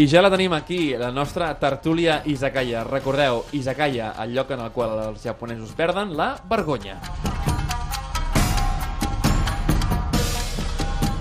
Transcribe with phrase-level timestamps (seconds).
[0.00, 2.84] I ja la tenim aquí, la nostra tertúlia Izakaya.
[2.88, 6.94] Recordeu, Izakaya, el lloc en el qual els japonesos perden la vergonya.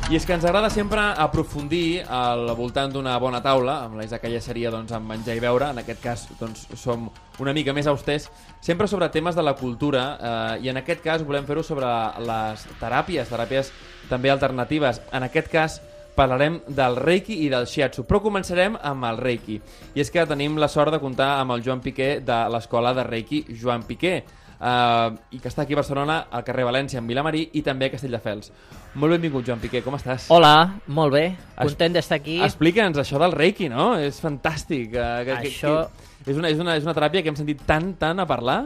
[0.08, 4.40] I és que ens agrada sempre aprofundir al voltant d'una bona taula, amb la Izakaya
[4.40, 7.10] seria doncs, amb menjar i beure, en aquest cas doncs, som
[7.44, 8.32] una mica més austers,
[8.64, 11.92] sempre sobre temes de la cultura, eh, i en aquest cas volem fer-ho sobre
[12.32, 13.76] les teràpies, teràpies
[14.08, 15.04] també alternatives.
[15.12, 15.82] En aquest cas
[16.20, 19.56] parlarem del Reiki i del Shiatsu, però començarem amb el Reiki.
[19.96, 23.06] I és que tenim la sort de comptar amb el Joan Piqué de l'escola de
[23.08, 24.18] Reiki Joan Piqué,
[24.60, 27.94] eh, i que està aquí a Barcelona, al carrer València, en Vilamarí, i també a
[27.94, 28.52] Castelldefels.
[29.00, 30.28] Molt benvingut, Joan Piqué, com estàs?
[30.34, 30.54] Hola,
[30.88, 31.24] molt bé,
[31.56, 32.40] content d'estar aquí.
[32.44, 33.94] Explica'ns això del Reiki, no?
[33.98, 34.94] És fantàstic.
[34.94, 35.88] Eh, que, Això-
[36.20, 38.66] Que, és, una, és, una, és una teràpia que hem sentit tant, tant a parlar.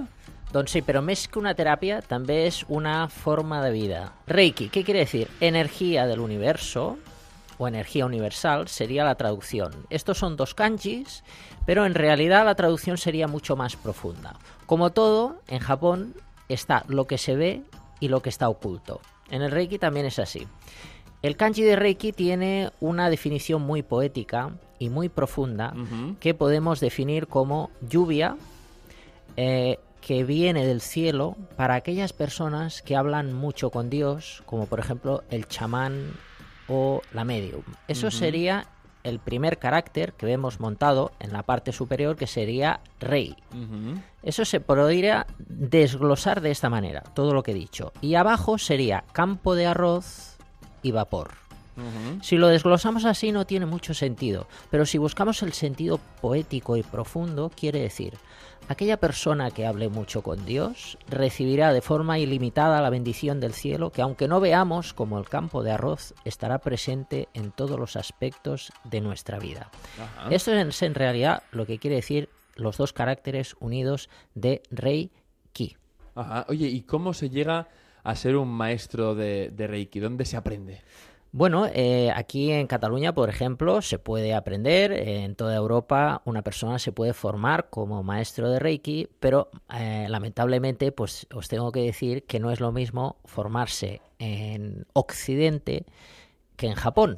[0.53, 4.14] Doncs sí, pero más que una terapia, también es una forma de vida.
[4.27, 5.27] Reiki, ¿qué quiere decir?
[5.42, 6.97] Energía del universo
[7.57, 9.85] o energía universal sería la traducción.
[9.89, 11.23] Estos son dos kanjis,
[11.65, 14.37] pero en realidad la traducción sería mucho más profunda.
[14.65, 16.15] Como todo, en Japón
[16.49, 17.61] está lo que se ve
[17.99, 19.01] y lo que está oculto.
[19.29, 20.47] En el Reiki también es así.
[21.21, 25.73] El kanji de Reiki tiene una definición muy poética y muy profunda
[26.19, 28.35] que podemos definir como lluvia
[29.37, 34.81] eh, que viene del cielo para aquellas personas que hablan mucho con Dios, como por
[34.81, 36.11] ejemplo el chamán
[36.67, 37.64] o la medium.
[37.88, 38.67] Eso sería
[39.03, 43.36] el primer carácter que vemos montado en la parte superior, que sería rey.
[44.23, 47.92] Eso se podría desglosar de esta manera, todo lo que he dicho.
[48.02, 50.38] Y abajo sería campo de arroz
[50.81, 51.42] y vapor.
[52.21, 56.83] Si lo desglosamos así no tiene mucho sentido, pero si buscamos el sentido poético y
[56.83, 58.13] profundo, quiere decir,
[58.67, 63.91] aquella persona que hable mucho con Dios recibirá de forma ilimitada la bendición del cielo
[63.91, 68.71] que aunque no veamos como el campo de arroz, estará presente en todos los aspectos
[68.83, 69.71] de nuestra vida.
[70.30, 75.11] Esto es en realidad lo que quiere decir los dos caracteres unidos de Rei
[75.53, 75.75] Ki.
[76.15, 76.45] Ajá.
[76.49, 77.67] Oye, ¿y cómo se llega
[78.03, 79.99] a ser un maestro de, de Reiki?
[79.99, 80.81] ¿Dónde se aprende?
[81.36, 86.77] Bueno, eh, aquí en Cataluña, por ejemplo, se puede aprender, en toda Europa una persona
[86.77, 92.22] se puede formar como maestro de Reiki, pero eh, lamentablemente pues os tengo que decir
[92.26, 95.88] que no es lo mismo formarse en Occidente
[96.55, 97.17] que en Japón.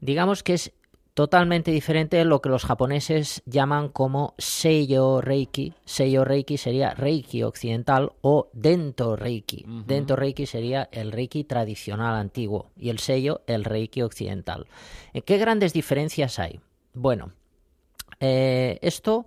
[0.00, 0.72] Digamos que es
[1.16, 5.72] totalmente diferente de lo que los japoneses llaman como Seiyo Reiki.
[5.86, 9.64] Seiyo Reiki sería Reiki occidental o Dento Reiki.
[9.66, 9.84] Ujú.
[9.86, 14.66] Dento Reiki sería el Reiki tradicional antiguo y el Seiyo el Reiki occidental.
[15.14, 16.60] Eh, ¿Qué grandes diferencias hay?
[16.92, 17.32] Bueno,
[18.20, 19.24] eh, esto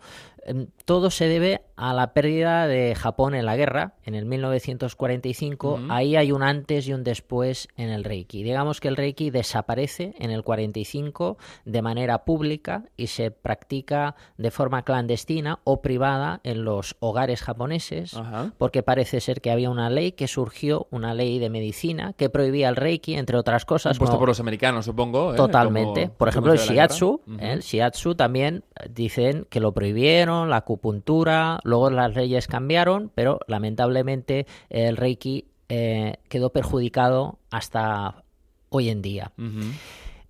[0.85, 5.73] todo se debe a la pérdida de Japón en la guerra en el 1945.
[5.75, 5.83] Ujú.
[5.89, 8.43] Ahí hay un antes y un después en el Reiki.
[8.43, 14.51] Digamos que el Reiki desaparece en el 45 de manera pública y se practica de
[14.51, 18.13] forma clandestina o privada en los hogares japoneses.
[18.15, 18.51] Ajá.
[18.57, 22.69] Porque parece ser que había una ley que surgió, una ley de medicina, que prohibía
[22.69, 23.95] el Reiki, entre otras cosas.
[23.95, 25.33] Impuesto no- por los americanos, supongo.
[25.33, 25.37] ¿eh?
[25.37, 26.03] Totalmente.
[26.07, 27.21] Como Por ejemplo, el shiatsu.
[27.25, 27.47] guerra.
[27.49, 27.53] ¿eh?
[27.53, 34.45] El shiatsu también dicen que lo prohibieron, la acupuntura, luego las leyes cambiaron, pero lamentablemente
[34.69, 38.23] el reiki eh, quedó perjudicado hasta
[38.69, 39.31] hoy en día.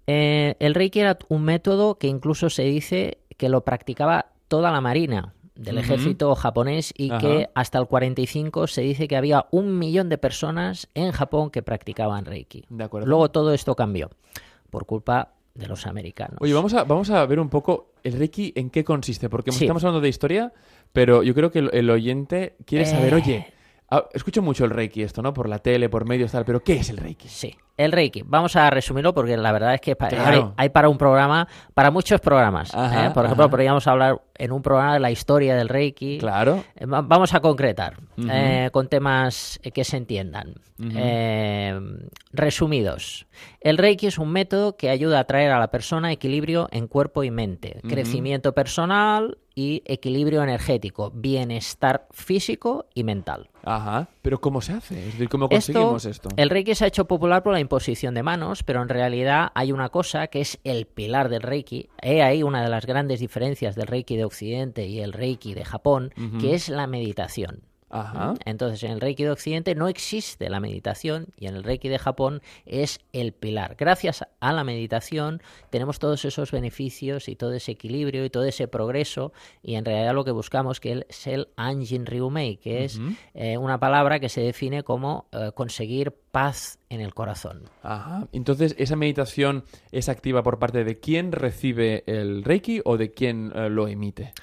[0.07, 4.81] Eh, el reiki era un método que incluso se dice que lo practicaba toda la
[4.81, 7.19] marina del ejército japonés y Ajá.
[7.19, 11.61] que hasta el 45 se dice que había un millón de personas en Japón que
[11.61, 12.63] practicaban reiki.
[12.69, 13.07] De acuerdo.
[13.07, 14.09] Luego todo esto cambió
[14.69, 16.37] por culpa de los americanos.
[16.39, 19.65] Oye, vamos a, vamos a ver un poco el Reiki en qué consiste, porque Sí.
[19.65, 20.53] estamos hablando de historia,
[20.93, 23.15] pero yo creo que el, el oyente quiere saber, Eh.
[23.15, 23.45] oye,
[23.91, 25.33] ah, escucho mucho el Reiki esto, ¿no?
[25.33, 27.27] Por la tele, por medios, tal, pero ¿qué es el Reiki?
[27.27, 28.23] Sí, el Reiki.
[28.25, 30.25] Vamos a resumirlo porque la verdad es que Claro.
[30.57, 32.73] hay, hay para un programa, para muchos programas.
[32.73, 33.11] Ajá, ¿eh?
[33.11, 33.51] Por ejemplo, ajá.
[33.51, 36.17] podríamos hablar en un programa de la historia del Reiki.
[36.19, 36.63] Claro.
[36.75, 37.97] Eh, va- Vamos a concretar
[38.29, 40.55] eh, con temas que se entiendan.
[40.81, 41.77] Eh,
[42.31, 43.27] resumidos.
[43.59, 47.23] El Reiki es un método que ayuda a traer a la persona equilibrio en cuerpo
[47.23, 53.49] y mente, crecimiento personal y equilibrio energético, bienestar físico y mental.
[53.65, 54.07] Ajá.
[54.21, 54.97] Pero ¿cómo se hace?
[54.97, 56.29] Es decir, ¿cómo conseguimos esto?
[56.37, 59.73] El Reiki se ha hecho popular por la imposición de manos, pero en realidad hay
[59.73, 61.89] una cosa que es el pilar del Reiki.
[62.01, 65.65] He ahí una de las grandes diferencias del Reiki de Occidente y el Reiki de
[65.65, 67.68] Japón, que es la meditación.
[67.89, 68.35] Ajá.
[68.45, 71.99] Entonces, en el Reiki de Occidente no existe la meditación y en el Reiki de
[71.99, 73.75] Japón es el pilar.
[73.77, 78.67] Gracias a la meditación tenemos todos esos beneficios y todo ese equilibrio y todo ese
[78.67, 82.99] progreso y en realidad lo que buscamos que es el Anjin Ryumei, que es
[83.33, 87.63] eh, una palabra que se define como eh, conseguir paz en el corazón.
[87.83, 88.27] Ajá.
[88.31, 93.51] Entonces, ¿esa meditación es activa por parte de quien recibe el Reiki o de quien
[93.55, 94.33] eh, lo emite?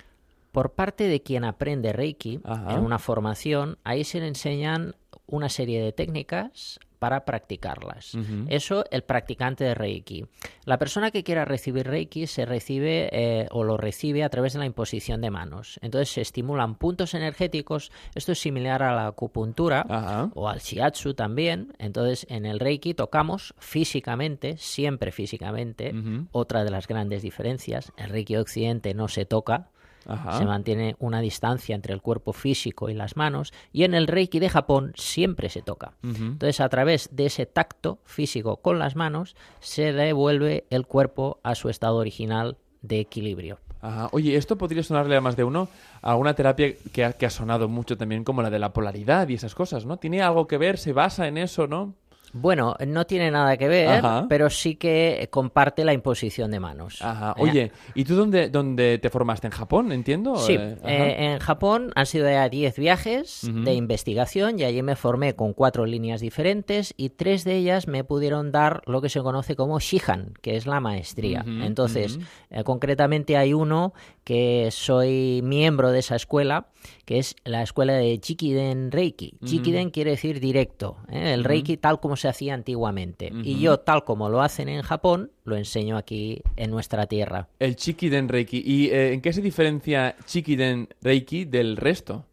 [0.57, 2.73] Por parte de quien aprende Reiki Ajá.
[2.73, 8.17] en una formación, ahí se le enseñan una serie de técnicas para practicarlas.
[8.49, 10.25] Eso el practicante de Reiki.
[10.65, 14.61] La persona que quiera recibir Reiki se recibe eh, o lo recibe a través de
[14.61, 15.79] la imposición de manos.
[15.83, 17.93] Entonces se estimulan puntos energéticos.
[18.15, 21.75] Esto es similar a la acupuntura o al shiatsu también.
[21.79, 25.95] Entonces, en el Reiki tocamos físicamente, siempre físicamente.
[26.33, 29.71] Otra de las grandes diferencias, el Reiki de Occidente no se toca,
[30.07, 30.39] Ajá.
[30.39, 34.39] se mantiene una distancia entre el cuerpo físico y las manos, y en el Reiki
[34.39, 35.93] de Japón siempre se toca.
[36.03, 41.55] Entonces, a través de ese tacto físico con las manos, se devuelve el cuerpo a
[41.55, 43.59] su estado original de equilibrio.
[43.81, 44.09] Ajá.
[44.13, 45.69] Oye, esto podría sonarle a más de uno
[46.03, 49.29] a una terapia que ha, que ha sonado mucho también como la de la polaridad
[49.29, 49.99] y esas cosas, ¿no?
[49.99, 50.79] ¿Tiene algo que ver?
[50.79, 51.95] ¿Se basa en eso, no?
[52.33, 54.27] Bueno, no tiene nada que ver, Ajá.
[54.29, 57.01] pero sí que comparte la imposición de manos.
[57.03, 57.35] Ajá.
[57.37, 59.47] Eh, Oye, ¿y tú dónde, dónde te formaste?
[59.47, 60.37] ¿En Japón, entiendo?
[60.37, 64.97] Sí, Eh, eh, en Japón han sido ya 10 viajes de investigación y allí me
[64.97, 69.21] formé con cuatro líneas diferentes y tres de ellas me pudieron dar lo que se
[69.23, 71.45] conoce como Shihan, que es la maestría.
[71.47, 72.19] Entonces,
[72.51, 73.93] eh, concretamente hay uno
[74.27, 76.67] que soy miembro de esa escuela,
[77.05, 79.39] que es la escuela de Chikiden Reiki.
[79.45, 81.33] Chikiden quiere decir directo, ¿eh?
[81.33, 83.31] el Reiki tal como se hacía antiguamente.
[83.45, 87.49] Y yo, tal como lo hacen en Japón, lo enseño aquí en nuestra tierra.
[87.61, 88.65] El Chikiden Reiki.
[88.67, 92.25] ¿Y eh, en qué se diferencia Chikiden Reiki del resto?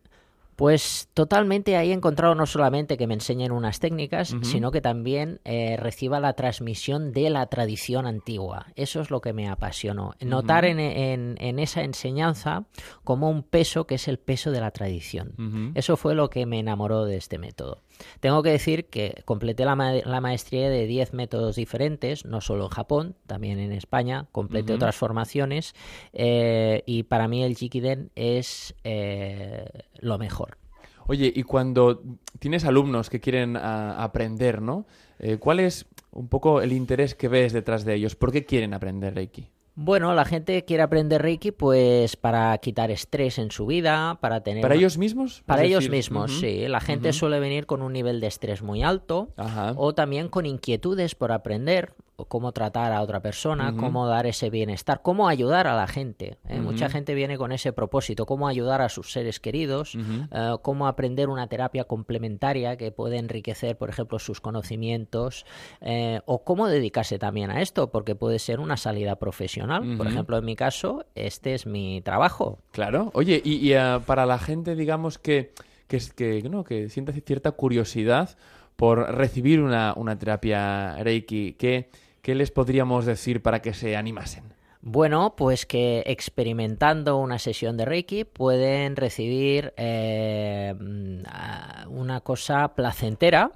[0.56, 5.40] Pues totalmente ahí he encontrado no solamente que me enseñen unas técnicas, sino que también
[5.46, 8.68] eh, reciba la transmisión de la tradición antigua.
[8.76, 10.14] Eso es lo que me apasionó.
[10.30, 12.66] Notar en, en- en esa enseñanza
[13.04, 15.34] como un peso que es el peso de la tradición.
[15.76, 17.82] Eso fue lo que me enamoró de este método.
[18.20, 22.66] Tengo que decir que completé la, ma- la maestría de 10 métodos diferentes, no solo
[22.66, 25.76] en Japón, también en España, completé otras formaciones
[26.14, 29.66] eh, y para mí el Jikiden es eh,
[30.00, 30.58] lo mejor.
[31.06, 32.02] Oye, y cuando
[32.40, 34.86] tienes alumnos que quieren ah, aprender, ¿no?
[35.20, 38.16] Eh, ¿Cuál es un poco el interés que ves detrás de ellos?
[38.16, 39.50] ¿Por qué quieren aprender Reiki?
[39.76, 44.62] Bueno, la gente quiere aprender Reiki pues para quitar estrés en su vida, para tener...
[44.62, 45.42] ¿Para ellos mismos?
[45.48, 46.68] Para ellos decir, mismos, sí.
[46.68, 49.74] La gente suele venir con un nivel de estrés muy alto Ajá.
[49.76, 55.02] o también con inquietudes por aprender cómo tratar a otra persona, cómo dar ese bienestar,
[55.02, 56.38] cómo ayudar a la gente.
[56.48, 56.60] ¿eh?
[56.60, 61.30] Mucha gente viene con ese propósito, cómo ayudar a sus seres queridos, eh, cómo aprender
[61.30, 65.46] una terapia complementaria que puede enriquecer, por ejemplo, sus conocimientos,
[65.82, 69.98] eh, o cómo dedicarse también a esto, porque puede ser una salida profesional.
[69.98, 72.60] Por ejemplo, en mi caso, este es mi trabajo.
[72.72, 73.12] Claro.
[73.14, 73.76] Oye, y, y,
[74.06, 75.54] para la gente, digamos, que,
[75.88, 76.64] que, que, ¿no?
[76.64, 78.38] que sienta cierta curiosidad
[78.76, 81.90] por recibir una, una terapia Reiki, ¿qué,
[82.24, 84.56] ¿qué les podríamos decir para que se animasen?
[84.82, 93.52] Bueno, pues que experimentando una sesión de Reiki pueden recibir eh, mm, una cosa placentera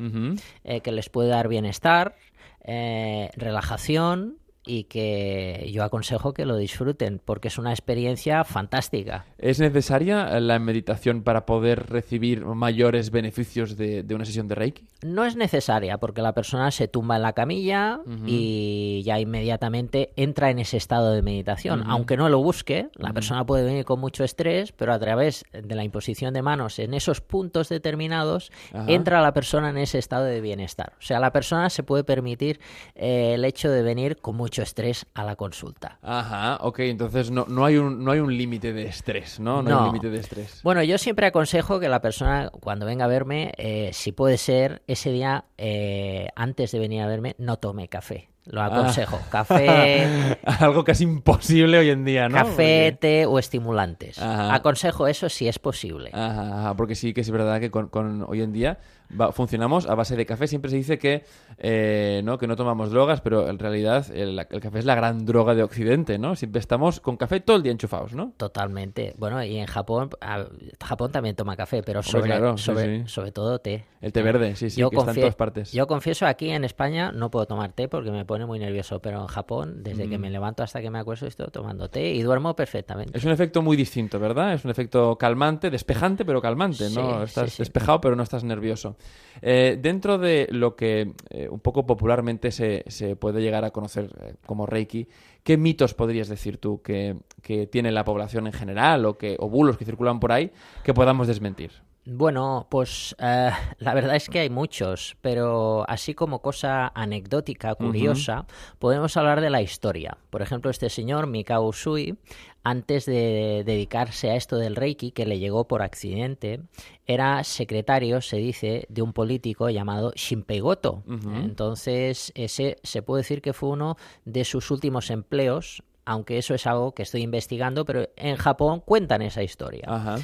[0.63, 2.15] eh, que les puede dar bienestar,
[2.63, 4.37] eh, relajación
[4.67, 9.25] y que yo aconsejo que lo disfruten porque es una experiencia fantástica.
[9.37, 14.85] ¿Es necesaria la meditación para poder recibir mayores beneficios de, de una sesión de Reiki?
[15.03, 18.25] No es necesaria porque la persona se tumba en la camilla Ujú.
[18.25, 21.81] y ya inmediatamente entra en ese estado de meditación.
[21.81, 21.91] Ujú.
[21.91, 23.13] Aunque no lo busque, la Ujú.
[23.15, 26.93] persona puede venir con mucho estrés, pero a través de la imposición de manos en
[26.93, 28.51] esos puntos determinados,
[28.87, 30.93] entra la persona en ese estado de bienestar.
[30.99, 32.59] O sea, la persona se puede permitir
[32.95, 35.99] eh, el hecho de venir con mucho estrés a la consulta.
[36.01, 39.61] Ajá, ok, entonces no, no hay un, no hay un límite de estrés, ¿no?
[39.61, 40.61] No, hay un límite de estrés.
[40.63, 44.83] Bueno, yo siempre aconsejo que la persona cuando venga a verme, eh, si puede ser
[44.87, 48.29] ese día eh, antes de venir a verme, no tome café.
[48.49, 49.19] Lo aconsejo.
[49.29, 52.35] Café, Algo casi imposible hoy en día, ¿no?
[52.35, 54.19] café, Porque- té o estimulantes.
[54.19, 54.53] Ajá.
[54.55, 56.11] Aconsejo eso si es posible.
[56.13, 58.77] Ajá, porque sí que es verdad que con, con hoy en día
[59.19, 60.47] va- funcionamos a base de café.
[60.47, 61.23] Siempre se dice que,
[61.57, 62.37] eh, ¿no?
[62.37, 65.63] que no tomamos drogas, pero en realidad el, el café es la gran droga de
[65.63, 66.35] Occidente, ¿no?
[66.35, 68.33] Siempre estamos con café todo el día enchufados, ¿no?
[68.37, 69.13] Totalmente.
[69.17, 70.45] Bueno, y en Japón, a-
[70.83, 73.07] Japón también toma café, pero sobre, claro, sí, sobre, sí.
[73.09, 73.85] sobre todo té.
[74.01, 75.71] El té verde, sí, sí, Yo que está en todas partes.
[75.71, 79.01] Yo confieso, aquí en España no puedo tomar té porque me pone pone muy nervioso,
[79.01, 80.21] pero en Japón, desde que Mm.
[80.21, 83.17] me levanto hasta que me acuesto, estoy tomando té y duermo perfectamente.
[83.17, 84.53] Es un efecto muy distinto, ¿verdad?
[84.53, 87.17] Es un efecto calmante, despejante, pero calmante, ¿no?
[87.19, 87.63] Sí, Estás sí.
[87.63, 88.95] despejado, pero no estás nervioso.
[89.41, 94.09] Eh, dentro de lo que eh, un poco popularmente se, se puede llegar a conocer
[94.21, 95.07] eh, como Reiki,
[95.43, 99.49] ¿qué mitos podrías decir tú que, que tiene la población en general o, que, o
[99.49, 100.51] bulos que circulan por ahí
[100.83, 101.71] que podamos desmentir?
[102.09, 108.45] Bueno, pues eh, la verdad es que hay muchos, pero así como cosa anecdótica, curiosa,
[108.79, 110.17] podemos hablar de la historia.
[110.29, 112.17] Por ejemplo, este señor, Mikao Usui,
[112.63, 116.61] antes de dedicarse a esto del Reiki, que le llegó por accidente,
[117.05, 121.03] era secretario, se dice, de un político llamado Shinpei Goto.
[121.07, 126.65] Entonces, ese se puede decir que fue uno de sus últimos empleos, aunque eso es
[126.65, 129.83] algo que estoy investigando, pero en Japón cuentan esa historia.
[129.87, 130.15] Ajá.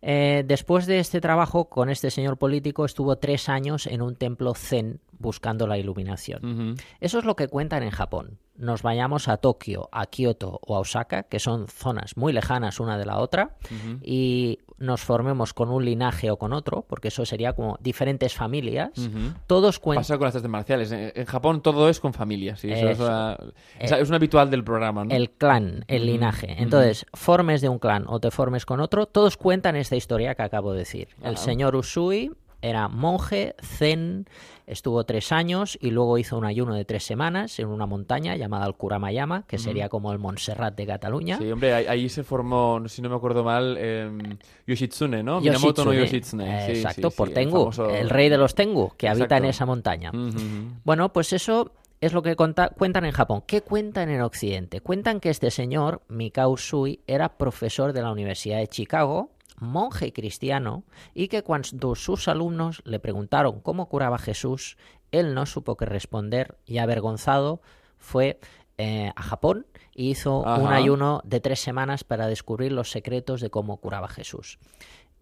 [0.00, 4.54] Eh, después de este trabajo con este señor político, estuvo tres años en un templo
[4.54, 6.76] zen buscando la iluminación.
[7.00, 8.38] Eso es lo que cuentan en Japón.
[8.56, 12.98] Nos vayamos a Tokio, a Kioto o a Osaka, que son zonas muy lejanas una
[12.98, 13.56] de la otra,
[14.02, 18.90] y nos formemos con un linaje o con otro, porque eso sería como diferentes familias.
[19.46, 20.02] Todos cuentan.
[20.02, 20.92] Pasa con las artes marciales.
[20.92, 22.60] En, en Japón todo es con familias.
[22.60, 23.38] Sí, eso es, una-
[23.78, 25.04] es, es un habitual del programa.
[25.04, 25.14] ¿no?
[25.14, 26.54] El clan, el linaje.
[26.60, 30.42] Entonces, formes de un clan o te formes con otro, todos cuentan esta historia que
[30.42, 31.08] acabo de decir.
[31.22, 32.32] El señor Usui
[32.62, 34.26] era monje, zen,
[34.66, 38.66] estuvo tres años y luego hizo un ayuno de tres semanas en una montaña llamada
[38.66, 41.36] el Kuramayama, que sería como el Montserrat de Cataluña.
[41.38, 44.10] Sí, hombre, ahí, ahí se formó, si no me acuerdo mal, eh,
[44.66, 45.40] Yoshitsune, ¿no?
[45.40, 46.44] Minamoto no Yoshitsune.
[46.46, 46.66] Yoshitsune.
[46.66, 49.44] Sí, Exacto, sí, por sí, Tengu, famoso- el rey de los Tengu, que habita en
[49.46, 50.12] esa montaña.
[50.84, 53.42] Bueno, pues eso es lo que conta- cuentan en Japón.
[53.46, 54.80] ¿Qué cuentan en Occidente?
[54.80, 59.30] Cuentan que este señor, Mikao Usui, era profesor de la Universidad de Chicago,
[59.62, 64.76] monje cristiano, y que cuando sus alumnos le preguntaron cómo curaba Jesús,
[65.10, 67.60] él no supo qué responder y avergonzado
[67.98, 68.40] fue
[68.78, 73.50] eh, a Japón y hizo un ayuno de tres semanas para descubrir los secretos de
[73.50, 74.58] cómo curaba Jesús.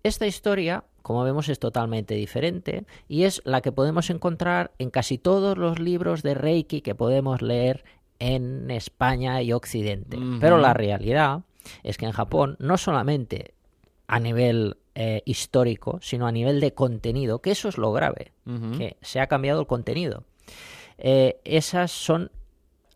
[0.03, 5.19] Esta historia, como vemos, es totalmente diferente y es la que podemos encontrar en casi
[5.19, 7.85] todos los libros de Reiki que podemos leer
[8.19, 10.19] en España y Occidente.
[10.41, 11.43] Pero la realidad
[11.83, 13.55] es que en Japón no solamente
[14.11, 18.33] a nivel eh, histórico, sino a nivel de contenido, que eso es lo grave,
[18.77, 20.25] que se ha cambiado el contenido.
[20.99, 22.33] Eh, esas son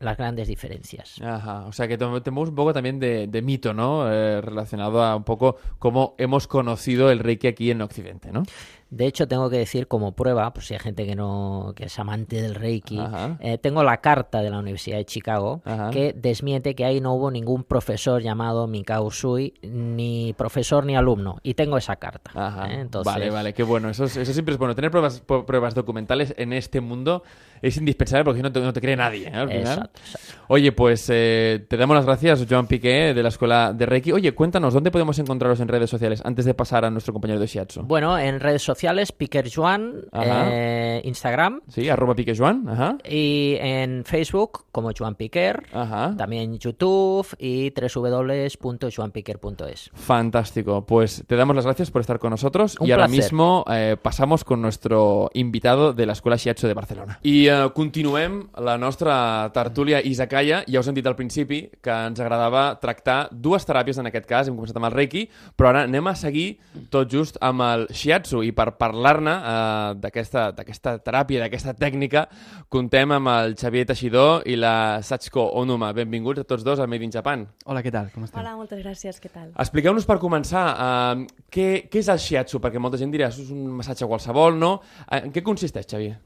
[0.01, 1.23] las grandes diferencias.
[1.23, 4.11] Ajá, o sea que tenemos un poco también de, de mito, ¿no?
[4.13, 8.43] Eh, relacionado a un poco cómo hemos conocido el Reiki aquí en Occidente, ¿no?
[8.91, 11.99] De hecho, tengo que decir como prueba, por si hay gente que no que es
[11.99, 13.01] amante del Reiki,
[13.41, 15.91] eh, tengo la carta de la Universidad de Chicago Ajá.
[15.91, 21.39] que desmiente que ahí no hubo ningún profesor llamado Mikao Usui, ni profesor ni alumno.
[21.43, 22.31] Y tengo esa carta.
[22.35, 22.71] Ajá.
[22.73, 22.81] ¿eh?
[22.81, 23.89] Entonces, Vale, vale, qué bueno.
[23.89, 24.75] Eso, es- eso siempre es bueno.
[24.77, 27.25] Tener pruebas, pruebas documentales en este mundo
[27.63, 29.35] es indispensable porque no te, no te cree nadie, ¿eh?
[29.35, 29.61] Al final.
[29.63, 30.44] Exacto, exacto.
[30.49, 34.13] Oye, pues eh, te damos las gracias, Joan Piqué, de la Escuela de Reiki.
[34.13, 37.47] Oye, cuéntanos, ¿dónde podemos encontraros en redes sociales antes de pasar a nuestro compañero de
[37.47, 37.83] Shiatsu?
[37.83, 40.47] Bueno, en redes sociales, Piquer Juan, Ajá.
[40.51, 42.69] eh, Instagram Sí, arroba Piqué Joan.
[42.69, 42.99] Ajá.
[43.09, 46.15] y en Facebook como Juan Piquer, Ajá.
[46.17, 49.91] también YouTube y www.juanpiquer.es.
[49.95, 50.85] Fantástico.
[50.87, 54.45] Pues te damos las gracias por estar con nosotros Un y ahora mismo eh, passamos
[54.45, 57.19] con nuestro invitado de l'Escola Shiatsu de Barcelona.
[57.23, 60.01] I eh, continuem la nostra tertúlia
[60.35, 60.65] Izakaya.
[60.67, 64.49] Ja us hem dit al principi que ens agradava tractar dues teràpies en aquest cas.
[64.49, 66.59] Hem començat amb el Reiki, però ara anem a seguir
[66.91, 72.27] tot just amb el Shiatsu i per parlar-ne eh, d'aquesta d'aquesta teràpia, d'aquesta tècnica,
[72.69, 75.93] contem amb el Xavier Teixidor i la Sachiko Onuma.
[75.95, 77.47] Benvinguts a tots dos a Made in Japan.
[77.67, 78.11] Hola, què tal?
[78.15, 78.41] Com esteu?
[78.43, 79.53] Hola, moltes gràcies, què tal?
[79.55, 83.67] Expliqueu-nos per començar uh, què, què és el shiatsu, perquè molta gent dirà és un
[83.79, 84.81] massatge qualsevol, no?
[85.07, 86.19] Eh, En què consisteix, Xavier?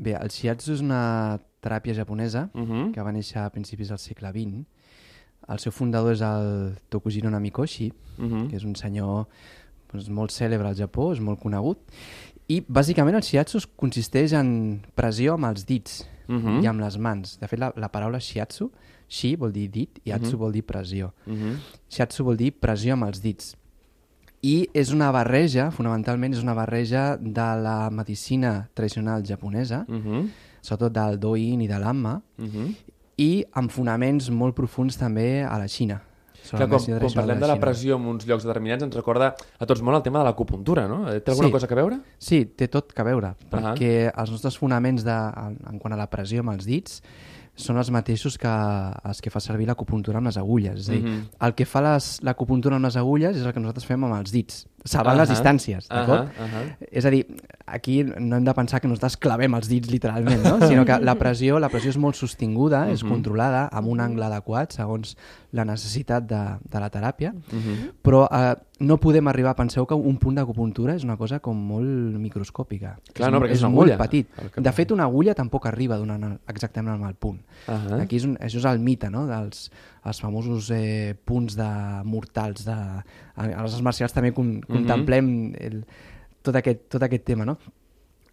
[0.00, 2.92] Bé, el shiatsu és una teràpia japonesa Uh -huh.
[2.92, 4.64] que va néixer a principis del segle XX.
[5.48, 8.48] El seu fundador és el Tokujiro Namikoshi, Uh -huh.
[8.50, 9.26] que és un senyor
[9.92, 11.78] doncs, molt cèlebre al Japó, és molt conegut.
[12.48, 16.62] I, bàsicament, el shiatsu consisteix en pressió amb els dits Mhm.
[16.62, 17.38] i amb les mans.
[17.40, 18.70] De fet, la, la paraula shiatsu,
[19.08, 21.12] shi vol dir dit i atsu vol dir pressió.
[21.26, 21.56] Uh -huh.
[21.88, 23.56] Shiatsu vol dir pressió amb els dits.
[24.42, 30.28] I és una barreja, fonamentalment és una barreja de la medicina tradicional japonesa, Uh -huh.
[30.62, 32.74] sobretot del Doin i de l'Amma, Uh -huh.
[33.18, 36.02] i amb fonaments molt profuns també a la Xina.
[36.48, 37.60] Clar, la quan, quan parlem de la Xina.
[37.60, 41.06] pressió en uns llocs determinats ens recorda a tots molt el tema de l'acupuntura, no?
[41.12, 41.52] Eh, Té alguna Sí.
[41.52, 42.00] cosa que veure?
[42.18, 43.36] Sí, té tot que veure, Ahà.
[43.50, 47.02] perquè els nostres fonaments de, en, en quant a la pressió amb els dits
[47.60, 50.80] són els mateixos que els que fa servir l'acupuntura amb les agulles.
[50.80, 51.28] És a dir, Mhm.
[51.40, 51.80] el que fa
[52.22, 55.34] l'acupuntura amb les agulles és el que nosaltres fem amb els dits, salvant les Ahà.
[55.36, 56.30] distàncies, d'acord?
[56.38, 56.62] Ahà, ahà.
[56.90, 57.26] És a dir,
[57.66, 60.66] aquí no hem de pensar que nosaltres clavem els dits literalment, no?
[60.66, 64.72] sinó que la pressió, la pressió és molt sostinguda, és controlada, amb un angle adequat,
[64.72, 65.16] segons
[65.52, 67.32] la necessitat de, de la teràpia,
[68.02, 72.16] però eh, no podem arribar, penseu que un punt d'acupuntura és una cosa com molt
[72.22, 72.94] microscòpica.
[73.12, 74.28] Clar, no, perquè és és una molt agulla, petit.
[74.40, 77.40] el que- De fet, una agulla tampoc arriba donant exactament al mal punt.
[77.66, 78.00] Ahà.
[78.02, 79.70] Aquí és un, això és el mite, no?, dels
[80.04, 81.68] els famosos eh, punts de
[82.04, 82.64] mortals.
[82.64, 85.84] De, a, les marcials també con, contemplem el,
[86.42, 87.58] tot, aquest, tot aquest tema, no?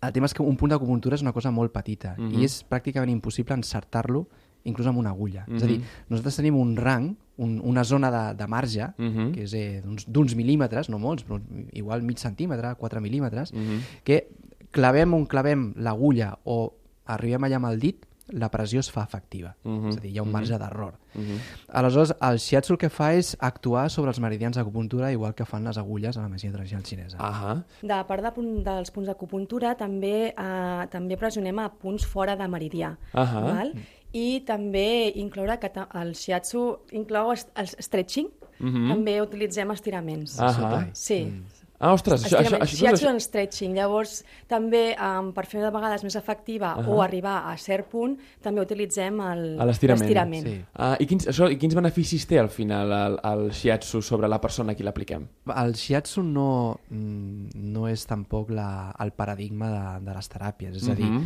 [0.02, 3.10] El tema és que un punt d'acupuntura és una cosa molt petita i és pràcticament
[3.10, 4.28] impossible encertar-lo
[4.68, 5.46] inclús amb una agulla.
[5.56, 5.78] És a dir,
[6.10, 9.32] nosaltres tenim un rang, un, una zona de, de marge, Mhm.
[9.34, 11.40] que és eh, d'uns mil·límetres, no molts, però
[11.74, 13.80] igual mig centímetre, 4 mil·límetres, Mhm.
[14.04, 14.28] que
[14.72, 16.74] clavem on clavem l'agulla o
[17.06, 19.56] arribem allà amb el dit, la pressió es fa efectiva.
[19.64, 19.90] Mhm.
[19.90, 20.98] És a dir, hi ha un marge d'error.
[21.14, 21.40] Mhm.
[21.70, 25.64] Aleshores, el shiatsu el que fa és actuar sobre els meridians d'acupuntura igual que fan
[25.64, 27.18] les agulles a la medicina tradicional xinesa.
[27.18, 27.64] Ahà.
[27.82, 32.48] De part de punt, dels punts d'acupuntura, també, eh, també pressionem a punts fora de
[32.48, 32.98] meridià.
[33.14, 33.42] Ahà.
[33.42, 33.74] Val?
[34.14, 38.30] I també incloure que el shiatsu inclou el stretching,
[38.60, 40.40] també utilitzem estiraments.
[40.40, 40.90] Ahà.
[40.94, 41.44] Sí.
[41.80, 42.40] Ah, ostres, això...
[42.42, 43.76] això, això, Shiatsu això, stretching.
[43.78, 48.64] Llavors, també, um, per fer de vegades més efectiva o arribar a cert punt, també
[48.64, 49.20] utilitzem
[49.68, 50.48] l'estirament.
[50.48, 50.56] Sí.
[50.74, 54.40] Ah, i, quins, això, I quins beneficis té al final el, el shiatsu sobre la
[54.42, 55.28] persona a qui l'apliquem?
[55.54, 56.50] El shiatsu no,
[56.90, 61.26] mm, no és tampoc la, el paradigma de, de les teràpies, és a dir, Mhm.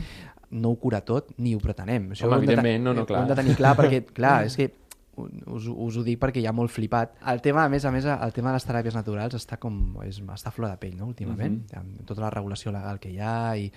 [0.61, 2.09] no ho cura tot ni ho pretenem.
[2.11, 3.21] Això Home, ho hem de evidentment, no, no, clar.
[3.21, 4.69] Ho hem de tenir clar perquè, clar, és que
[5.47, 7.17] us, us ho dic perquè hi ha molt flipat.
[7.27, 10.21] El tema, a més a més, el tema de les teràpies naturals està com és,
[10.21, 11.79] està a flor de pell, no?, últimament, Mhm.
[11.79, 13.71] amb tota la regulació legal que hi ha i,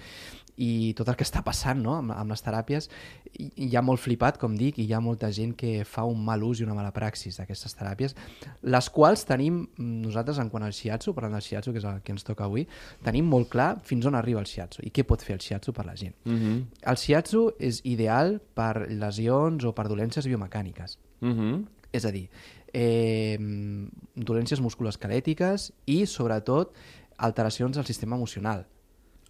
[0.56, 1.96] i tot el que està passant no?
[1.96, 2.88] amb, amb les teràpies
[3.34, 6.24] i, hi ha molt flipat, com dic, i hi ha molta gent que fa un
[6.24, 8.14] mal ús i una mala praxis d'aquestes teràpies,
[8.62, 12.00] les quals tenim mm, nosaltres, en quant al shiatsu, parlant del shiatsu, que és el
[12.02, 12.68] que ens toca avui,
[13.02, 15.86] tenim molt clar fins on arriba el shiatsu i què pot fer el shiatsu per
[15.86, 16.14] la gent.
[16.24, 16.62] Mm -hmm.
[16.82, 20.98] El shiatsu és ideal per lesions o per dolències biomecàniques.
[21.20, 21.64] Mm -hmm.
[21.92, 22.28] És a dir,
[22.72, 23.38] eh,
[24.14, 26.72] dolències musculoesquelètiques i, sobretot,
[27.16, 28.66] alteracions del sistema emocional.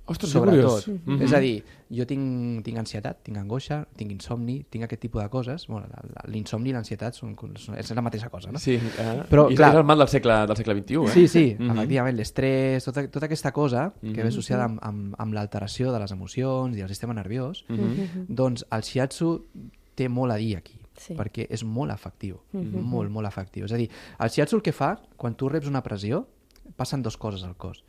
[0.06, 0.86] Ostres, que sobretot.
[1.06, 5.22] Mm És a dir, jo tinc, tinc ansietat, tinc angoixa, tinc insomni, tinc aquest tipus
[5.22, 5.66] de coses.
[5.66, 8.58] Bueno, la- la- L'insomni i l'ansietat són, són, és la mateixa cosa, no?
[8.58, 9.22] Sí, eh?
[9.30, 11.08] Però, I clar- és el mal del segle, del segle XXI, eh?
[11.08, 11.70] Sí, sí, Mhm.
[11.70, 14.14] efectivament, l'estrès, tota, tota aquesta cosa que Mhm.
[14.16, 18.26] ve associada amb, amb, amb l'alteració de les emocions i del sistema nerviós, Mhm.
[18.28, 19.46] doncs el shiatsu
[19.94, 21.14] té molt a dir aquí, Sí.
[21.18, 23.64] perquè és molt efectiu, molt, molt efectiu.
[23.64, 23.88] És a dir,
[24.20, 26.28] el shiatsu el que fa, quan tu reps una pressió,
[26.76, 27.84] passen dues coses al cos.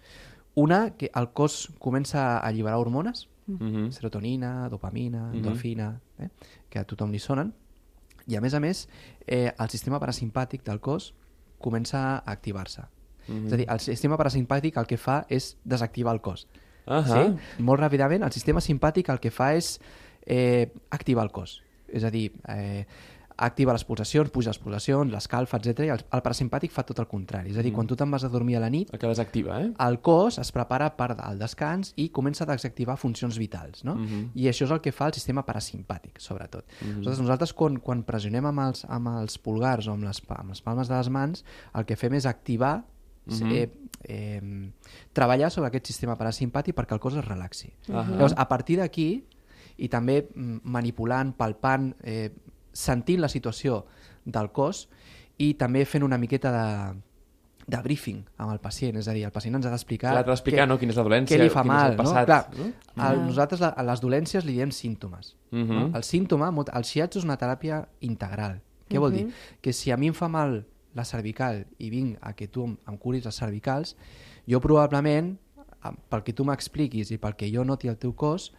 [0.56, 3.91] Una, que el cos comença a alliberar hormones, Mhm.
[3.91, 6.30] serotonina, dopamina, endorfina, eh?
[6.70, 7.54] que a tothom li sonen,
[8.26, 8.88] i a més a més
[9.28, 11.13] eh, el sistema parasimpàtic del cos
[11.62, 12.82] comença a activar-se.
[13.28, 16.48] És a dir, el sistema parasimpàtic el que fa és desactivar el cos.
[16.88, 17.04] Ahà.
[17.06, 17.63] Sí?
[17.63, 19.80] Molt ràpidament, el sistema simpàtic el que fa és
[20.28, 21.62] eh, activar el cos.
[21.96, 22.86] És a dir, eh,
[23.38, 25.86] activa les pulsacions, puja les pulsacions, l'escalfa, etc.
[25.88, 27.52] i el, el parasimpàtic fa tot el contrari.
[27.52, 29.60] És a dir, quan tu te'n vas a dormir a la nit, El que desactiva,
[29.64, 29.72] eh?
[29.88, 33.98] el cos es prepara per al descans i comença a desactivar funcions vitals, no?
[34.36, 36.66] I això és el que fa el sistema parasimpàtic, sobretot.
[36.82, 40.64] Nosaltres, nosaltres quan, quan pressionem amb els, amb els pulgars o amb les, amb les
[40.64, 42.78] palmes de les mans, el que fem és activar
[43.28, 43.68] eh,
[44.08, 44.42] eh,
[45.14, 47.74] treballar sobre aquest sistema parasimpàtic perquè el cos es relaxi.
[47.90, 48.08] Ahà.
[48.16, 49.26] Llavors, a partir d'aquí,
[49.78, 52.30] i també mm, manipulant, palpant, eh,
[52.76, 53.84] sentint la situació
[54.26, 54.86] del cos
[55.38, 56.68] i també fent una miqueta de,
[57.68, 60.14] de briefing amb el pacient, és a dir, el pacient ens ha d'explicar...
[60.14, 62.30] Clar, d'explicar, no?, quina és la dolència, què li fa quin és mal, el passat,
[62.30, 62.30] no?
[62.30, 63.08] Clar, no?
[63.10, 65.34] el, nosaltres la, a les dolències li diem símptomes.
[65.52, 65.80] Mhm.
[65.80, 65.90] no?
[65.98, 68.62] El símptoma, el shiatsu és una teràpia integral.
[68.92, 69.26] Què vol dir?
[69.66, 70.60] Que si a mi em fa mal
[70.96, 73.96] la cervical i vinc a que tu em, em curis les cervicals,
[74.48, 75.34] jo probablement,
[76.10, 78.52] pel que tu m'expliquis i pel que jo noti al teu cos,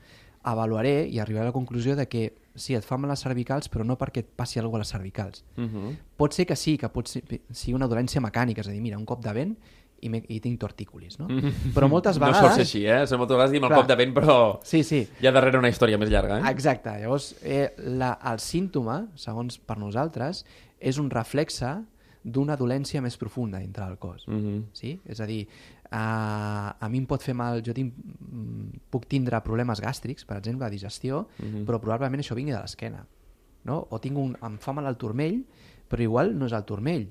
[0.47, 3.85] avaluaré i arribaré a la conclusió de que sí, et fa mal les cervicals, però
[3.85, 5.45] no perquè et passi alguna cosa a les cervicals.
[5.57, 5.97] Mhm.
[6.17, 8.97] Pot ser que sí, que pot ser, sigui una dolència mecànica, és a dir, mira,
[8.99, 9.57] un cop de vent
[10.01, 11.27] i, me, i tinc tortícolis, no?
[11.75, 12.41] Però moltes No vegades...
[12.41, 13.03] sol ser així, eh?
[13.19, 13.81] Moltes vegades diem el Clar.
[13.83, 15.03] cop de vent, però Sí, sí.
[15.21, 16.51] hi ha darrere una història més llarga, eh?
[16.53, 16.95] Exacte.
[17.01, 20.45] Llavors, eh, la, el símptoma, segons per nosaltres,
[20.81, 21.75] és un reflexe
[22.27, 24.25] d'una dolència més profunda dintre del cos.
[24.27, 24.65] Mhm.
[24.75, 24.97] Sí?
[25.07, 25.45] És a dir,
[25.91, 30.39] a, a mi em pot fer mal, jo tinc, mm, puc tindre problemes gàstrics, per
[30.39, 31.27] exemple, de digestió,
[31.67, 33.05] però probablement això vingui de l'esquena.
[33.65, 33.87] No?
[33.91, 35.45] O tinc un, em fa mal al turmell,
[35.89, 37.09] però igual no és el turmell,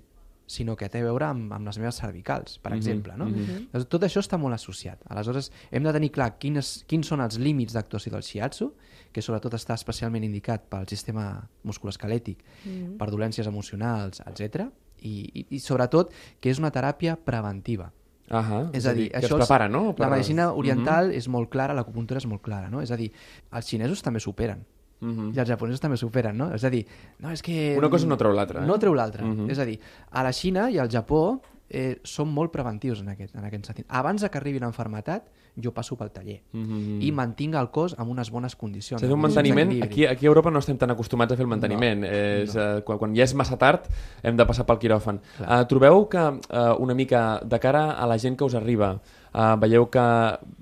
[0.47, 3.15] sinó que té a veure amb, amb les meves cervicals, per Mhm, exemple.
[3.17, 3.25] No?
[3.25, 3.69] mhm.
[3.73, 4.99] Doncs Tot això està molt associat.
[5.09, 8.73] Aleshores, hem de tenir clar quines, quins són els límits d'actuació del shiatsu,
[9.11, 12.97] que sobretot està especialment indicat pel sistema musculoesquelètic, Mm.
[12.97, 14.67] per dolències emocionals, etc.
[15.01, 17.91] I, i, I sobretot que és una teràpia preventiva.
[18.29, 19.93] Ahà, És a dir, que això es prepara, no?
[19.97, 20.57] La medicina Mhm.
[20.57, 22.81] oriental és molt clara, l'acupuntura és molt clara, no?
[22.81, 23.11] És a dir,
[23.51, 24.65] els xinesos també superen.
[25.01, 25.33] Mhm.
[25.35, 26.53] I els japonesos també superen, no?
[26.53, 26.85] És a dir,
[27.19, 27.75] no, és que...
[27.77, 28.65] Una cosa no treu l'altra, eh?
[28.65, 29.23] No treu l'altra.
[29.23, 29.49] Mhm.
[29.51, 33.35] És a dir, a la Xina i al Japó eh, són molt preventius en aquest,
[33.35, 33.85] en aquest sentit.
[33.89, 37.01] Abans que arribi l'enfermetat, jo passo pel taller Mhm.
[37.01, 39.01] i mantinc el cos amb unes bones condicions.
[39.01, 42.01] És un manteniment, aquí, aquí a Europa no estem tan acostumats a fer el manteniment.
[42.01, 42.61] No, és, no.
[42.61, 43.87] Eh, quan, quan ja és massa tard
[44.21, 45.21] hem de passar pel quiròfan.
[45.39, 48.99] Uh, trobeu que uh, una mica de cara a la gent que us arriba,
[49.35, 50.05] uh, veieu que,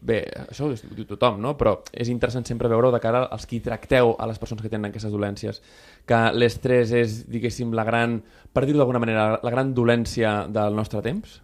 [0.01, 1.53] bé, això ho diu tothom, no?
[1.59, 4.89] però és interessant sempre veure de cara als qui tracteu a les persones que tenen
[4.89, 5.62] aquestes dolències,
[6.09, 8.19] que l'estrès és, diguéssim, la gran,
[8.53, 11.39] per dir-ho d'alguna manera, la gran dolència del nostre temps?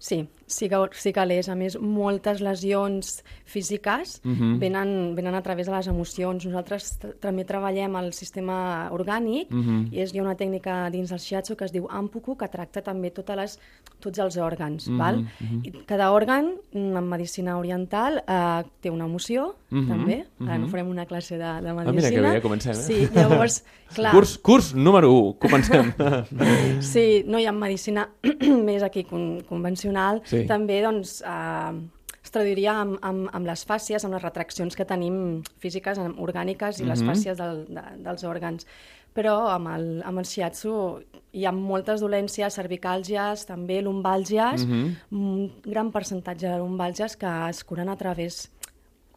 [0.00, 1.50] Sí, sí que, sí que l'és.
[1.52, 4.58] A més, moltes lesions físiques Mhm.
[4.58, 6.46] venen, venen a través de les emocions.
[6.46, 9.92] Nosaltres també treballem el sistema orgànic Mhm.
[9.92, 12.80] i és, hi ha una tècnica dins del shiatsu que es diu ampuku, que tracta
[12.80, 13.58] també totes les,
[14.00, 14.88] tots els òrgans.
[14.88, 15.20] Mhm, val?
[15.38, 15.60] mhm.
[15.64, 20.26] I cada òrgan, mm, en medicina oriental, eh, té una emoció, Mhm, també.
[20.40, 20.60] Ara mhm.
[20.62, 21.90] no farem una classe de, de medicina.
[21.90, 22.74] Ah, mira que bé, ja comencem, eh?
[22.74, 24.12] Sí, llavors, clar...
[24.14, 25.92] Curs, curs número 1, comencem.
[26.80, 28.08] Sí, no hi ha medicina
[28.64, 29.42] més aquí con
[29.90, 30.22] convencional.
[30.24, 30.46] Sí.
[30.46, 31.88] També doncs, eh,
[32.22, 36.84] es traduiria amb, amb, amb les fàcies, amb les retraccions que tenim físiques, orgàniques i
[36.84, 37.08] les Mhm.
[37.10, 38.66] fàcies del, de, dels òrgans.
[39.14, 44.94] Però amb el, amb el shiatsu hi ha moltes dolències, cervicàlgies, també lumbàlgies, Mhm.
[45.10, 48.50] un gran percentatge de lumbàlgies que es curen a través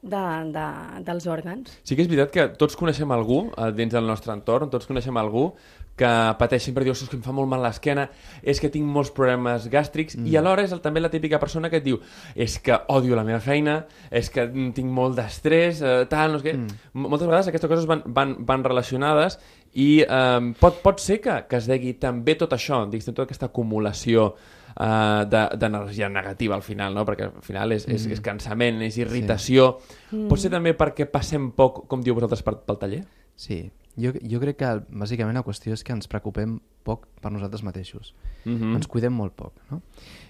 [0.03, 0.65] de, de,
[1.07, 1.77] dels òrgans.
[1.87, 5.17] Sí que és veritat que tots coneixem algú eh, dins del nostre entorn, tots coneixem
[5.17, 5.51] algú
[5.95, 8.07] que pateix sempre, diu, "Ostres, que em fa molt mal l'esquena,
[8.41, 10.25] és que tinc molts problemes gàstrics, mm.
[10.25, 11.99] i alhora és el, també la típica persona que et diu
[12.35, 16.49] és que odio la meva feina, és que tinc molt d'estrès, eh, tal, no sé
[16.49, 16.57] què...
[16.57, 17.05] Mm.
[17.13, 19.37] Moltes vegades aquestes coses van, van, van relacionades
[19.73, 23.51] i eh, pot, pot ser que, que es degui també tot això, diguéssim, tota aquesta
[23.51, 24.33] acumulació
[24.75, 27.05] uh, d'energia negativa al final, no?
[27.07, 29.77] perquè al final és, és, és cansament, és irritació.
[30.09, 30.25] Sí.
[30.29, 33.03] Pot ser també perquè passem poc, com diu vosaltres, per, pel taller?
[33.35, 33.63] Sí,
[33.99, 38.13] jo, jo crec que bàsicament la qüestió és que ens preocupem poc per nosaltres mateixos.
[38.43, 38.75] Mm -hmm.
[38.75, 39.81] Ens cuidem molt poc, no?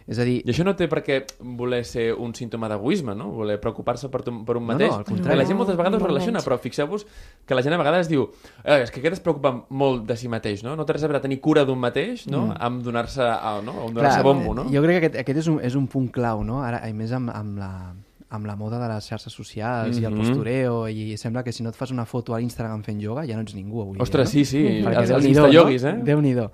[0.06, 3.32] És a dir, I això no té per què voler ser un símptoma d'egoisme, no?
[3.32, 4.89] Voler preocupar-se per, tu, per un No, mateix.
[4.89, 5.30] no, al contrari.
[5.30, 7.06] Que la gent moltes vegades ho Molt relaciona, però fixeu-vos
[7.45, 8.30] que la gent a vegades diu
[8.65, 10.76] eh, és que aquest es preocupa molt de si mateix, no?
[10.76, 12.47] No té res a veure tenir cura d'un mateix, no?
[12.47, 12.58] Mm.
[12.60, 13.89] Amb donar-se a, no?
[13.93, 14.63] donar bombo, no?
[14.65, 16.62] Jo crec que aquest, aquest és, un, és un punt clau, no?
[16.62, 17.95] Ara, i més amb, amb, la,
[18.34, 20.02] amb la moda de les xarxes socials mm -hmm.
[20.02, 20.19] i el Mhm.
[20.19, 23.36] postureo, i sembla que si no et fas una foto a Instagram fent ioga ja
[23.36, 24.69] no ets ningú avui Ostres, dia, sí, no?
[24.69, 25.89] sí, Perquè els, els instayoguis, no?
[25.89, 26.02] eh?
[26.04, 26.52] Déu-n'hi-do.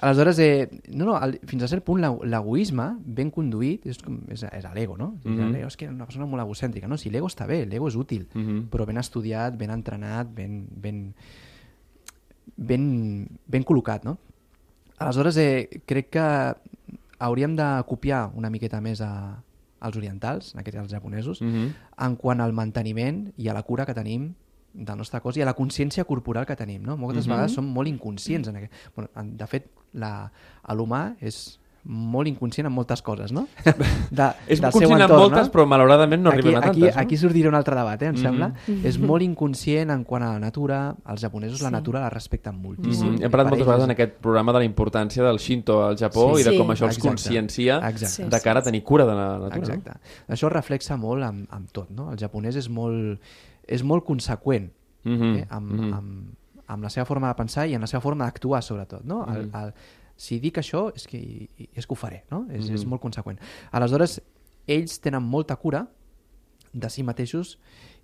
[0.00, 4.20] Aleshores, eh, no, no, el, fins a cert punt, l'ego- l'egoisme ben conduït és, com,
[4.28, 5.14] és, és a l'ego, no?
[5.24, 5.36] Mm.
[5.38, 5.66] -hmm.
[5.66, 6.96] És que és una persona molt egocèntrica, no?
[6.96, 8.68] Si l'ego està bé, l'ego és útil, Mhm.
[8.70, 11.14] però ben estudiat, ben entrenat, ben, ben,
[12.56, 14.18] ben, ben col·locat, no?
[14.98, 16.54] Aleshores, eh, crec que
[17.18, 19.42] hauríem de copiar una miqueta més a,
[19.80, 21.72] als orientals, en aquest cas als japonesos, Mhm.
[21.98, 24.34] en quant al manteniment i a la cura que tenim
[24.72, 26.82] del nostre cos i a la consciència corporal que tenim.
[26.82, 26.96] No?
[26.96, 27.32] Moltes Mhm.
[27.32, 28.48] vegades som molt inconscients.
[28.48, 28.72] En aquest...
[28.94, 29.70] bueno, en- de fet,
[30.68, 33.46] l'humà és molt inconscient en moltes coses, no?
[34.10, 35.52] De, És del seu conscient en entorn, moltes, no?
[35.54, 37.00] però malauradament no aquí, arribem a aquí, tantes, no?
[37.02, 38.22] aquí sortirà un altre debat, eh, em Mhm.
[38.22, 38.52] sembla.
[38.84, 40.94] És molt inconscient en quant a la natura.
[41.08, 41.72] Els japonesos la Sí.
[41.72, 43.12] natura la respecten moltíssim.
[43.14, 43.22] Mhm.
[43.24, 46.34] Hem parlat moltes vegades és- en aquest programa de la importància del Shinto al Japó
[46.36, 46.42] Sí.
[46.42, 46.58] i de Sí.
[46.58, 47.08] com això els Exacte.
[47.08, 48.28] consciencia Exacte.
[48.36, 49.56] De cara a tenir cura de la natura.
[49.56, 49.90] Exacte.
[50.28, 52.10] Això es reflexa molt amb, amb tot, no?
[52.12, 53.20] El japonès és molt,
[53.66, 54.70] és molt conseqüent
[55.04, 55.12] No?
[55.12, 55.46] Mhm, eh?
[55.48, 55.92] amb, mhm.
[55.94, 56.34] amb,
[56.66, 59.24] amb la seva forma de pensar i en la seva forma d'actuar, sobretot, no?
[59.26, 59.56] El, Mhm.
[59.64, 59.74] el,
[60.20, 61.18] si dic això, és que,
[61.72, 62.42] és que ho faré, no?
[62.52, 62.90] És, és Mhm.
[62.92, 63.38] molt conseqüent.
[63.72, 64.20] Aleshores,
[64.66, 65.86] ells tenen molta cura
[66.72, 67.58] de si mateixos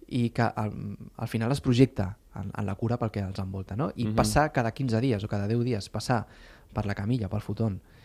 [0.08, 0.72] i que al,
[1.16, 3.90] al final es projecta en, en la cura pel que els envolta, no?
[3.96, 4.14] I Mhm.
[4.16, 6.26] passar cada 15 dies o cada 10 dies, passar
[6.72, 7.40] per la camilla, pel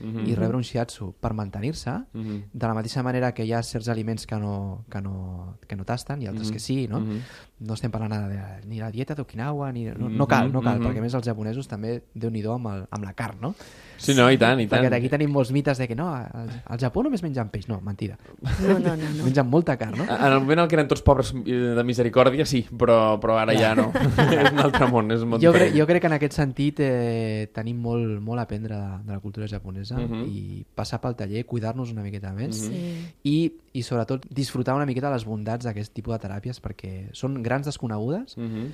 [0.01, 0.27] Mhm.
[0.27, 2.43] i rebre un shiatsu per mantenir-se, Mhm.
[2.53, 5.85] de la mateixa manera que hi ha certs aliments que no, que no, que no
[5.85, 6.53] tasten i altres Mhm.
[6.53, 6.99] que sí, no?
[7.01, 7.19] Mhm.
[7.61, 9.85] No estem parlant ara de, ni la dieta d'Okinawa, ni...
[9.85, 10.87] No, no cal, no cal, Mhm.
[10.87, 13.53] perquè a més els japonesos també, déu nhi amb, el, amb la carn, no?
[13.97, 14.83] Sí, no, i tant, i tant.
[14.83, 17.67] Perquè aquí tenim molts mites de que no, al, al Japó només mengen peix.
[17.69, 18.17] No, mentida.
[18.41, 19.09] No, no, no.
[19.17, 19.23] no.
[19.25, 20.03] Mengen molta carn, no?
[20.05, 23.75] En el moment en què eren tots pobres de misericòrdia, sí, però, però ara ja
[23.75, 23.91] no.
[24.17, 25.77] és un altre món, és un món Jo crec, diferent.
[25.77, 29.19] jo crec que en aquest sentit eh, tenim molt, molt a aprendre de, de la
[29.19, 30.25] cultura japonesa Mhm.
[30.27, 33.06] i passar pel taller, cuidar-nos una miqueta més Sí.
[33.23, 37.65] i, i sobretot disfrutar una miqueta les bondats d'aquest tipus de teràpies perquè són grans
[37.65, 38.71] desconegudes Mhm.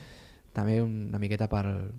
[0.53, 1.91] també una miqueta per,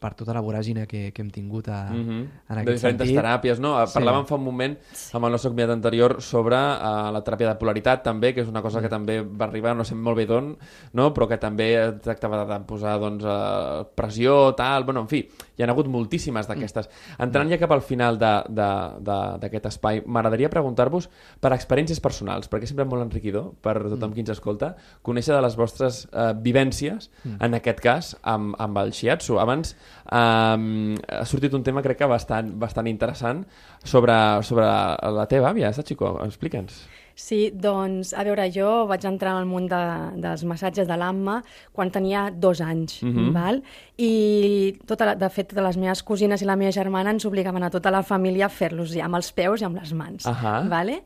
[0.00, 2.20] per tota la voràgina que, que hem tingut a, Mm -hmm.
[2.48, 3.18] en de aquest diferents sentit.
[3.18, 3.86] teràpies, no?
[3.86, 3.98] Sí.
[3.98, 4.78] Parlàvem fa un moment
[5.12, 8.62] amb el nostre convidat anterior sobre uh, la teràpia de polaritat també, que és una
[8.62, 10.56] cosa que també va arribar, no sé molt bé d'on,
[10.94, 11.12] no?
[11.12, 15.28] però que també tractava de posar doncs, uh, pressió, tal, bueno, en fi,
[15.60, 16.88] hi ha hagut moltíssimes d'aquestes.
[17.18, 21.08] Entrant ja cap al final de- de- de- d'aquest espai, m'agradaria preguntar-vos
[21.40, 25.42] per experiències personals, perquè és sempre molt enriquidor per tothom qui ens escolta, conèixer de
[25.42, 29.38] les vostres uh, vivències, en aquest cas, amb, amb el shiatsu.
[29.38, 29.76] Abans
[30.10, 33.44] um, ha sortit un tema, crec que bastant, bastant interessant,
[33.84, 36.86] sobre, sobre la teva àvia, Sachiko, explica'ns.
[37.20, 39.80] Sí, doncs, a veure, jo vaig entrar en el món de,
[40.22, 43.32] dels massatges de l'AMMA quan tenia dos anys, Mhm.
[43.34, 43.62] val?
[43.98, 47.62] i tota la, de fet, totes les meves cosines i la meva germana ens obligaven
[47.62, 50.24] a tota la família a fer-los ja amb els peus i amb les mans.
[50.26, 50.66] Ahà.
[50.68, 51.02] Vale?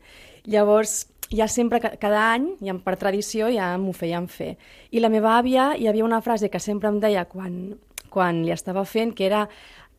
[0.46, 4.56] Llavors, ja sempre, ca- cada any, ja per tradició, ja m'ho feien fer.
[4.92, 7.74] I la meva àvia, hi havia una frase que sempre em deia quan,
[8.10, 9.48] quan li estava fent, que era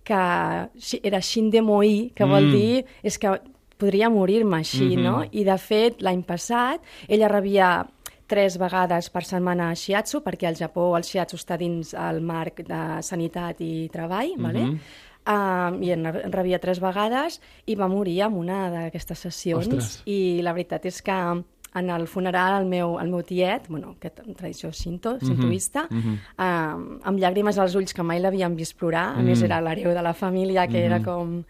[0.06, 2.52] que era xin de moí, que vol Mm.
[2.54, 3.42] dir és que
[3.86, 5.04] podria morir-me així, Mhm.
[5.04, 5.24] no?
[5.32, 7.86] I de fet, l'any passat, ella rebia
[8.28, 13.02] tres vegades per setmana shiatsu, perquè al Japó el shiatsu està dins el marc de
[13.04, 14.66] sanitat i treball, vale?
[14.66, 14.80] Mhm.
[15.28, 20.04] Um, i en rebia tres vegades i va morir en una d'aquestes sessions Ostres.
[20.06, 24.10] i la veritat és que en el funeral el meu, el meu tiet, bueno, que
[24.12, 26.20] tradició cinto, cintoista, mhm.
[26.38, 29.46] um, amb llàgrimes als ulls que mai l'havien vist plorar, a més Mm.
[29.46, 31.04] era l'hereu de la família que era Mhm.
[31.06, 31.44] com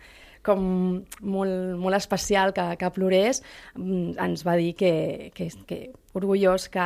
[0.46, 3.42] com molt, molt especial que, que plorés,
[3.76, 5.80] mm, ens va dir que, que, que
[6.14, 6.86] orgullós que,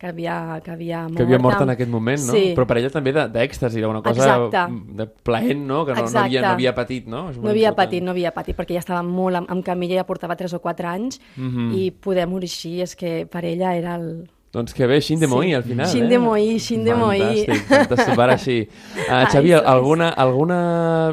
[0.00, 1.16] que havia, que havia mort.
[1.18, 2.32] Que havia mort en aquest moment, no?
[2.32, 2.54] Sí.
[2.56, 4.62] Però per ella també de- d'èxtasi, era una cosa Exacte.
[4.96, 5.82] de plaent, no?
[5.84, 6.40] Que no, no, havia, Exacte.
[6.46, 7.24] no havia patit, no?
[7.30, 7.76] És molt No havia important.
[7.90, 10.60] patit, no havia patit, perquè ja estava molt amb, amb camilla, ja portava 3 o
[10.64, 11.72] 4 anys, Mhm.
[11.76, 14.30] i poder morir així és que per ella era el...
[14.52, 15.32] Doncs que bé, Xin de Sí.
[15.32, 15.86] Moí, al final.
[15.86, 16.08] Xin eh?
[16.08, 17.20] de Moí, Xin de Moí.
[17.68, 18.56] Fantàstic, va així.
[18.96, 19.54] Uh, Ai, Xavi, sí.
[19.54, 20.56] alguna, alguna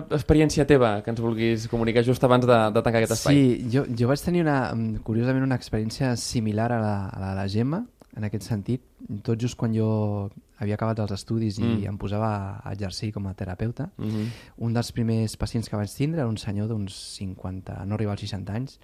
[0.09, 3.35] experiència teva que ens vulguis comunicar just abans de, de tancar aquest espai?
[3.37, 7.29] Sí, jo, jo vaig tenir, una, mm, curiosament, una experiència similar a la, a la
[7.35, 7.83] de la Gemma,
[8.17, 8.81] en aquest sentit,
[9.21, 11.85] tot just quan jo havia acabat els estudis i Mm.
[11.91, 14.27] em posava a exercir com a terapeuta, Mm -hmm.
[14.57, 18.21] un dels primers pacients que vaig tindre era un senyor d'uns 50, no arriba als
[18.21, 18.79] 60 anys,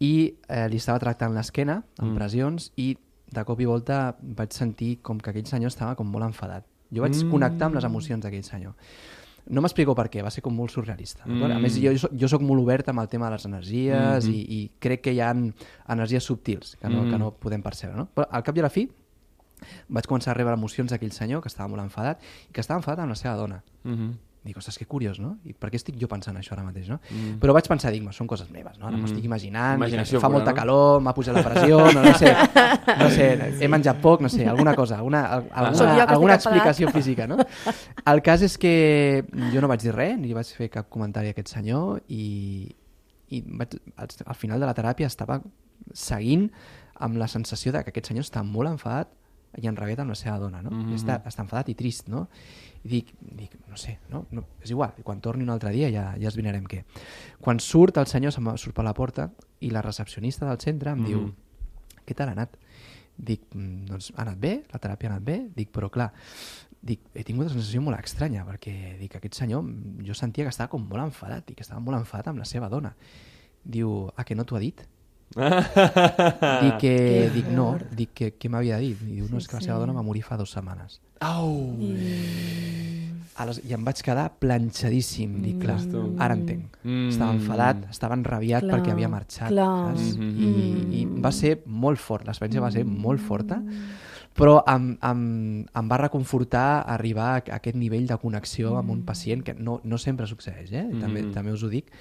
[0.00, 2.16] i eh, li estava tractant l'esquena amb Mm.
[2.16, 2.96] pressions i
[3.40, 6.64] de cop i volta vaig sentir com que aquell senyor estava com molt enfadat.
[6.92, 7.30] Jo vaig Mm.
[7.30, 8.74] connectar amb les emocions d'aquell senyor.
[9.48, 11.22] No m'explico per què, va ser com molt surrealista.
[11.26, 11.38] Mm.
[11.38, 11.52] Mm.
[11.52, 14.34] A més, jo, jo, jo sóc molt obert amb el tema de les energies Mhm.
[14.34, 15.30] i, i crec que hi ha
[15.88, 17.10] energies subtils que no, Mm.
[17.10, 17.96] que no podem percebre.
[17.96, 18.08] No?
[18.14, 18.90] Però al cap i a la fi
[19.88, 23.00] vaig començar a rebre emocions d'aquell senyor que estava molt enfadat i que estava enfadat
[23.00, 23.62] amb la seva dona.
[23.84, 24.12] Mm -hmm.
[24.46, 25.32] Dic, ostres, que curiós, no?
[25.44, 27.00] I per què estic jo pensant això ara mateix, no?
[27.10, 27.40] Mm.
[27.42, 28.86] Però vaig pensar, dic, "Ma, són coses meves, no?
[28.86, 29.00] Ara Mm.
[29.02, 30.56] m'ho estic imaginant, Imaginació dic, fa pura, molta no?
[30.56, 32.30] calor, m'ha pujat la pressió, no, no sé,
[33.00, 33.26] no sé,
[33.64, 36.46] he menjat poc, no sé, alguna cosa, alguna, jo alguna, alguna enfadat.
[36.46, 37.36] explicació física, no?
[38.06, 41.30] El cas és que jo no vaig dir res, ni vaig fer cap comentari a
[41.34, 42.70] aquest senyor i,
[43.30, 45.40] i vaig, al, al final de la teràpia estava
[45.92, 46.50] seguint
[46.98, 49.08] amb la sensació de que aquest senyor està molt enfadat
[49.56, 50.70] i enrabiat amb la seva dona, no?
[50.70, 50.92] Mhm.
[50.92, 52.28] I està, està enfadat i trist, no?
[52.84, 54.26] I dic, dic no sé, no?
[54.30, 56.84] no és igual, quan torni un altre dia ja, ja es vinarem què.
[57.40, 60.90] Quan surt el senyor, se'n va- surt per la porta i la recepcionista del centre
[60.90, 61.06] em Mhm.
[61.06, 61.34] diu,
[62.06, 62.56] què tal ha anat?
[63.16, 65.48] Dic, "Mm, doncs ha anat bé, la teràpia ha anat bé?
[65.56, 66.12] Dic, però clar,
[66.82, 70.50] dic, he tingut una sensació molt estranya, perquè dic, aquest senyor, mm, jo sentia que
[70.50, 72.94] estava com molt enfadat i que estava molt enfadat amb la seva dona.
[73.64, 74.80] Diu, ah, que no t'ho ha dit?
[75.34, 76.94] Dic que,
[77.36, 78.96] dic, no, dic que, què m'havia de dir?
[79.02, 81.00] I diu, no, és que la seva dona va morir fa dues setmanes.
[81.24, 81.52] Au!
[83.68, 85.34] I em vaig quedar planxadíssim.
[85.44, 86.14] Dic, clar, Ostres.
[86.24, 86.78] ara entenc.
[86.86, 87.08] Mm.
[87.12, 89.50] Estava enfadat, estava enrabiat Clar, perquè havia marxat.
[89.52, 89.92] clar.
[89.92, 90.14] Saps?
[90.16, 90.32] Mm.
[90.48, 93.58] I, I va ser molt fort, l'experiència va ser molt forta,
[94.36, 95.20] però em, em,
[95.68, 99.98] em va reconfortar arribar a aquest nivell de connexió amb un pacient que no, no
[100.00, 100.86] sempre succeeix, eh?
[101.00, 101.32] també, Mhm.
[101.36, 101.92] també us ho dic,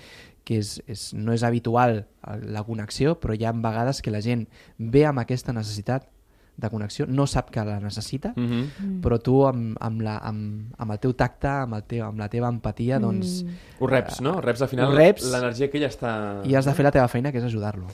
[0.46, 4.46] que és, és, no és habitual la connexió, però hi ha vegades que la gent
[4.78, 6.08] ve amb aquesta necessitat
[6.56, 9.02] de connexió, no sap que la necessita, Mm -hmm.
[9.02, 12.30] però tu amb, amb, la, amb, amb el teu tacte, amb, el teu, amb la
[12.30, 13.46] teva empatia, doncs
[13.80, 14.40] Ho reps, no?
[14.40, 16.42] Reps al final l'energia que ella està...
[16.46, 17.88] i has de fer la teva feina, que és ajudar-lo.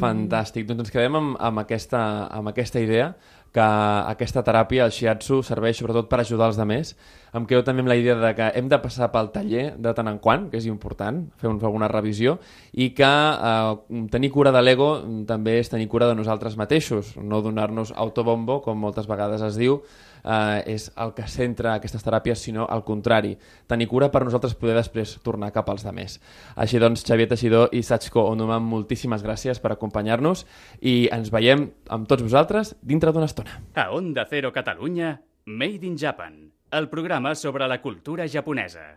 [0.00, 0.66] Fantàstic.
[0.66, 3.14] Doncs ens quedem amb, amb, aquesta, amb aquesta idea
[3.52, 6.94] que aquesta teràpia, el shiatsu, serveix sobretot per ajudar els altres.
[7.36, 10.08] Em quedo també amb la idea de que hem de passar pel taller de tant
[10.08, 12.38] en quant, que és important, fer un- alguna revisió,
[12.72, 14.90] i que eh, tenir cura de l'ego
[15.26, 19.82] també és tenir cura de nosaltres mateixos, no donar-nos autobombo, com moltes vegades es diu,
[20.28, 23.34] eh, és el que centra aquestes teràpies, sinó al contrari,
[23.70, 26.18] tenir cura per nosaltres poder després tornar cap als altres.
[26.56, 30.44] Així doncs, Xavier Teixidor i Sachko Onuman, moltíssimes gràcies per acompanyar-nos
[30.80, 33.58] i ens veiem amb tots vosaltres dintre d'una estona.
[33.74, 35.16] A Onda Cero Catalunya,
[35.48, 38.84] Made in Japan, el programa sobre la cultura japonesa.